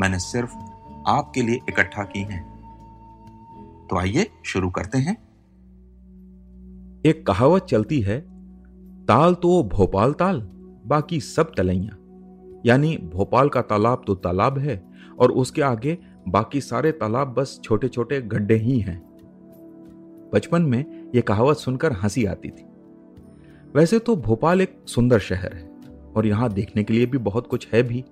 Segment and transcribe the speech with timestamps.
[0.00, 0.54] मैंने सिर्फ़
[1.08, 2.54] आपके लिए इकट्ठा की हैं।
[3.90, 5.14] तो आइए शुरू करते हैं।
[7.06, 8.20] एक कहावत चलती है,
[9.06, 10.40] ताल तो भोपाल ताल,
[10.86, 11.96] बाकी सब तलैया।
[12.66, 14.84] यानी भोपाल का तालाब तो तालाब है
[15.18, 15.98] और उसके आगे
[16.28, 19.02] बाकी सारे तालाब बस छोटे छोटे गड्ढे ही हैं।
[20.34, 22.66] बचपन में यह कहावत सुनकर हँसी आती थी।
[23.74, 25.70] वैसे तो भोपाल एक सुंदर शहर है
[26.16, 28.04] और यहाँ देखने के लिए भी बहुत कुछ है भी।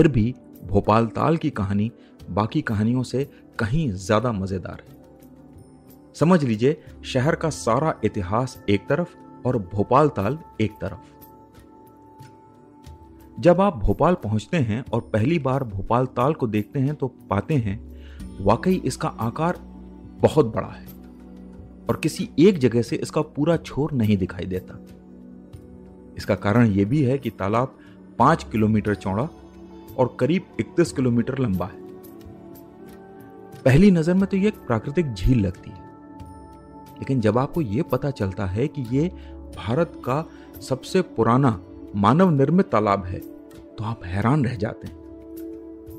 [0.00, 0.34] फिर भी
[0.64, 1.90] भोपाल ताल की कहानी
[2.30, 3.24] बाकी कहानियों से
[3.58, 9.08] कहीं ज़्यादा मज़ेदार है। समझ लीजिए, शहर का सारा इतिहास एक तरफ़
[9.46, 11.10] और भोपाल ताल एक तरफ़।
[13.40, 17.54] जब आप भोपाल पहुँचते हैं और पहली बार भोपाल ताल को देखते हैं तो पाते
[17.56, 17.78] हैं,
[18.40, 19.58] वाकई इसका आकार
[20.20, 20.86] बहुत बड़ा है
[21.88, 24.78] और किसी एक जगह से इसका पूरा छोर नहीं दिखाई देता।
[26.16, 27.78] इसका कारण यह भी है कि तालाब
[28.18, 29.28] पाँच किलोमीटर चौड़ा
[29.98, 31.78] और करीब 31 किलोमीटर लंबा है।
[33.64, 35.88] पहली नज़र में तो यह प्राकृतिक झील लगती है।
[36.98, 39.08] लेकिन जब आपको यह पता चलता है कि यह
[39.56, 40.24] भारत का
[40.60, 41.58] सबसे पुराना
[41.96, 44.98] मानव निर्मित तालाब है तो आप हैरान रह जाते हैं।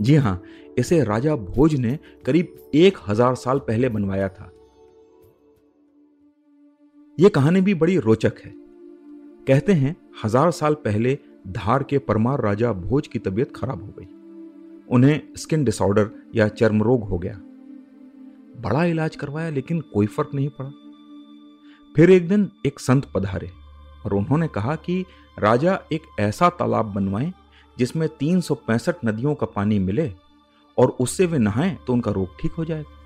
[0.02, 0.42] जी हाँ,
[0.78, 4.52] इसे राजा भोज ने करीब एक हज़ार साल पहले बनवाया था।
[7.18, 8.54] यह कहानी भी बड़ी रोचक है।
[9.48, 14.06] कहते हैं, हज़ार साल पहले धार के परमार राजा भोज की तबीयत खराब हो गई।
[14.90, 17.40] उन्हें स्किन डिसऑर्डर या चर्म रोग हो गया।
[18.62, 20.70] बड़ा इलाज करवाया, लेकिन कोई फ़र्क नहीं पड़ा।
[21.96, 23.50] फिर एक दिन एक संत पधारे
[24.06, 25.06] और उन्होंने कहा कि
[25.40, 27.32] राजा एक ऐसा तालाब बनवाएँ
[27.78, 30.12] जिसमें तीन सौ पैंसठ नदियों का पानी मिले
[30.78, 33.00] और उससे वे नहाएँ तो उनका रोग ठीक हो जाएगा।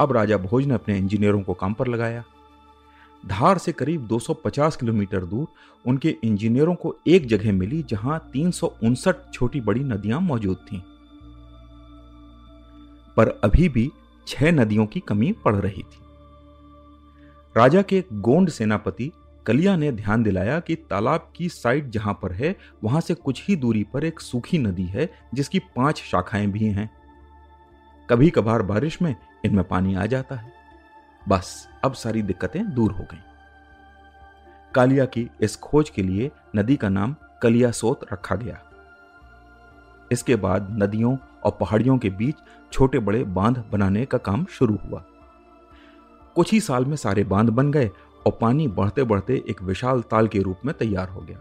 [0.00, 2.24] अब राजा भोज ने अपने इंजीनियरों को काम पर लगाया।
[3.26, 5.46] धार से करीब 250 किलोमीटर दूर
[5.86, 10.80] उनके इंजीनियरों को एक जगह मिली जहाँ तीन सौ उनसठ छोटी बड़ी नदियाँ मौजूद थीं।
[13.16, 13.90] पर अभी भी
[14.26, 16.00] छह नदियों की कमी पड़ रही थी।
[17.56, 19.12] राजा के गोंड सेनापति
[19.46, 23.56] कलिया ने ध्यान दिलाया कि तालाब की साइड जहाँ पर है, वहाँ से कुछ ही
[23.56, 26.90] दूरी पर एक सूखी नदी है, जिसकी पाँच शाखाएँ भी हैं।
[28.10, 30.57] कभी कभार बारिश में इनमें पानी आ जाता है।
[31.28, 33.18] बस, अब सारी दिक्कतें दूर हो गईं।
[34.74, 38.62] कालिया की इस खोज के लिए नदी का नाम कलिया सोत रखा गया।
[40.12, 42.34] इसके बाद नदियों और पहाड़ियों के बीच
[42.72, 45.04] छोटे बड़े बाँध बनाने का काम शुरू हुआ।
[46.34, 47.90] कुछ ही साल में सारे बाँध बन गए
[48.26, 51.38] और पानी बढ़ते बढ़ते एक विशाल ताल के रूप में तैयार हो गया।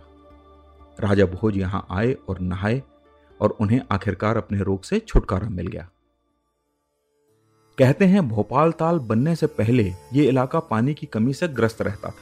[1.00, 2.84] राजा भोज यहाँ आए और नहाए
[3.42, 5.90] और उन्हें आखिरकार अपने रोग से छुटकारा मिल गया।
[7.80, 9.84] कहते हैं भोपाल ताल बनने से पहले
[10.14, 12.14] यह इलाका पानी की कमी से ग्रस्त रहता था।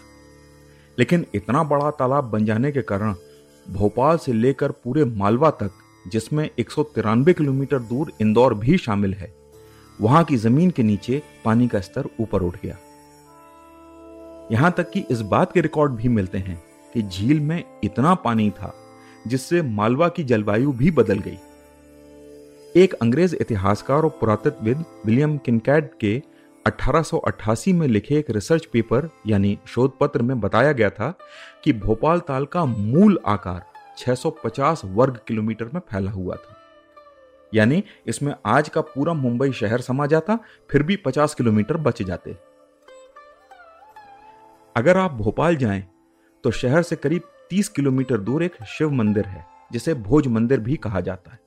[1.00, 3.16] लेकिन इतना बड़ा तालाब बन जाने के कारण
[3.70, 5.72] भोपाल से लेकर पूरे मालवा तक,
[6.08, 9.36] जिसमें एक सौ तिरानबे किलोमीटर दूर इंदौर भी शामिल है,
[10.02, 12.78] वहाँ की ज़मीन के नीचे पानी का स्तर ऊपर उठ गया।
[14.52, 16.64] यहाँ तक कि इस बात के रिकॉर्ड भी मिलते हैं
[16.94, 18.76] कि झील में इतना पानी था,
[19.28, 21.38] जिससे मालवा की जलवायु भी बदल गई।
[22.75, 26.22] एक अंग्रेज़ इतिहासकार और पुरातत्वविद विलियम किनकैड के
[26.66, 31.09] 1888 में लिखे एक रिसर्च पेपर, यानी शोध पत्र में बताया गया था
[31.64, 33.64] कि भोपाल ताल का मूल आकार
[33.97, 36.58] 650 वर्ग किलोमीटर में फैला हुआ था।
[37.53, 40.38] यानी इसमें आज का पूरा मुंबई शहर समा जाता,
[40.72, 42.35] फिर भी 50 किलोमीटर बच जाते।
[44.76, 45.84] अगर आप भोपाल जाएँ
[46.44, 50.76] तो शहर से करीब 30 किलोमीटर दूर एक शिव मंदिर है, जिसे भोज मंदिर भी
[50.76, 51.44] कहा जाता है।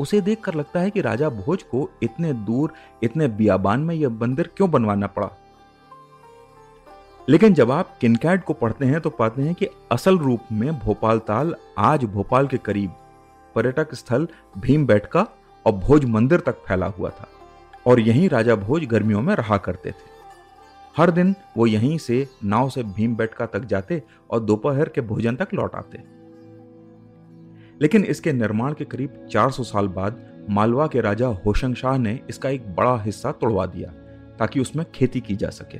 [0.00, 4.50] उसे देखकर लगता है कि राजा भोज को इतने दूर, इतने बियाबान में यह मंदिर
[4.56, 5.30] क्यों बनवाना पड़ा?
[7.28, 11.18] लेकिन जब आप किनकैड को पढ़ते हैं तो पाते हैं कि असल रूप में भोपाल
[11.18, 12.90] ताल आज भोपाल के करीब
[13.54, 15.26] पर्यटक स्थल भीम बैठका
[15.66, 17.28] और भोज मंदिर तक फैला हुआ था
[17.86, 20.12] और यहीं राजा भोज गर्मियों में रहा करते थे।
[20.96, 25.36] हर दिन वो यहीं से नाव से भीम बैठका तक जाते और दोपहर के भोजन
[25.36, 25.98] तक लौट आते।
[27.82, 32.48] लेकिन इसके निर्माण के करीब 400 साल बाद मालवा के राजा होशंग शाह ने इसका
[32.48, 33.88] एक बड़ा हिस्सा तोड़वा दिया,
[34.38, 35.78] ताकि उसमें खेती की जा सके।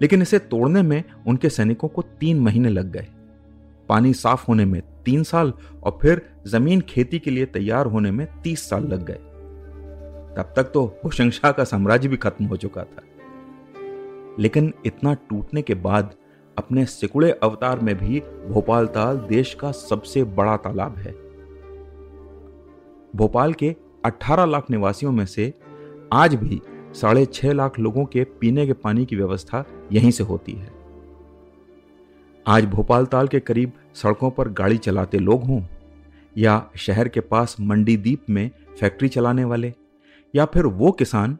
[0.00, 3.06] लेकिन इसे तोड़ने में उनके सैनिकों को तीन महीने लग गए।
[3.88, 5.52] पानी साफ़ होने में तीन साल
[5.82, 9.18] और फिर ज़मीन खेती के लिए तैयार होने में तीस साल लग गए।
[10.36, 13.02] तब तक तो होशंग शाह का साम्राज्य भी खत्म हो चुका था।
[14.38, 16.10] लेकिन इतना टूटने के बाद
[16.58, 21.12] अपने सिकुड़े अवतार में भी भोपाल ताल देश का सबसे बड़ा तालाब है।
[23.16, 25.52] भोपाल के 18 लाख निवासियों में से
[26.12, 26.60] आज भी
[26.94, 30.70] साढ़े छह लाख लोगों के पीने के पानी की व्यवस्था यहीं से होती है।
[32.46, 35.62] आज भोपाल ताल के करीब सड़कों पर गाड़ी चलाते लोग हों,
[36.38, 38.50] या शहर के पास मंडी दीप में
[38.80, 39.72] फैक्ट्री चलाने वाले,
[40.34, 41.38] या फिर वो किसान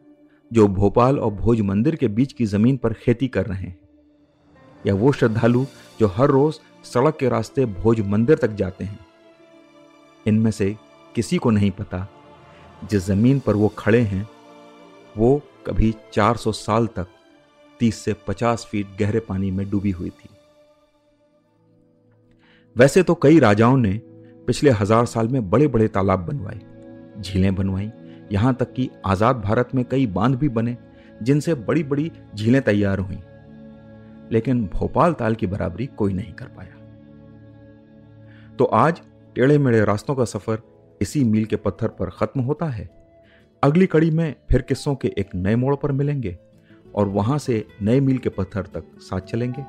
[0.53, 3.82] जो भोपाल और भोज मंदिर के बीच की ज़मीन पर खेती कर रहे हैं।
[4.87, 5.65] या वो श्रद्धालु
[6.01, 8.99] जो हर रोज सड़क के रास्ते भोज मंदिर तक जाते हैं।
[10.27, 10.77] इनमें से
[11.15, 12.07] किसी को नहीं पता,
[12.91, 14.29] जिस ज़मीन पर वो खड़े हैं,
[15.17, 17.07] वो कभी 400 साल तक
[17.81, 20.29] 30 से 50 फीट गहरे पानी में डूबी हुई थी।
[22.77, 24.01] वैसे तो कई राजाओं ने
[24.47, 26.61] पिछले हज़ार साल में बड़े बड़े तालाब बनवाए,
[27.21, 27.91] झीलें बनवाई,
[28.33, 30.77] यहाँ तक कि आज़ाद भारत में कई बाँध भी बने,
[31.23, 33.19] जिनसे बड़ी बड़ी झीलें तैयार हुई।
[34.31, 36.81] लेकिन भोपाल ताल की बराबरी कोई नहीं कर पाया।
[38.57, 39.01] तो आज
[39.37, 40.63] टेढ़े मेढ़े रास्तों का सफ़र
[41.01, 42.89] इसी मील के पत्थर पर खत्म होता है।
[43.63, 46.37] अगली कड़ी में फिर किस्सों के एक नए मोड़ पर मिलेंगे
[46.95, 49.65] और वहाँ से नए मील के पत्थर तक साथ चलेंगे।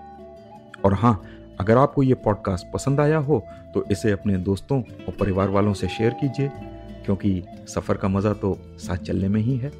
[0.85, 1.21] और हाँ
[1.59, 5.87] अगर आपको ये पॉडकास्ट पसंद आया हो तो इसे अपने दोस्तों और परिवार वालों से
[5.87, 6.51] शेयर कीजिए,
[7.05, 9.71] क्योंकि सफ़र का मज़ा तो साथ चलने में ही है।